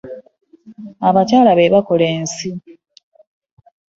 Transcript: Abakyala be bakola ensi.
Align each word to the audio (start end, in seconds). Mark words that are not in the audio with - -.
Abakyala 1.07 1.51
be 1.57 1.65
bakola 1.73 2.05
ensi. 2.17 2.49